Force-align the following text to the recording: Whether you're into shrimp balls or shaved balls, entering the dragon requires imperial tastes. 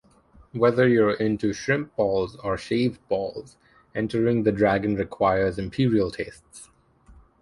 Whether 0.53 0.87
you're 0.87 1.13
into 1.13 1.53
shrimp 1.53 1.95
balls 1.95 2.35
or 2.37 2.57
shaved 2.57 3.07
balls, 3.07 3.57
entering 3.93 4.41
the 4.41 4.51
dragon 4.51 4.95
requires 4.95 5.59
imperial 5.59 6.09
tastes. 6.09 6.71